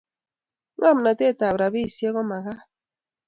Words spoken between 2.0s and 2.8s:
komakat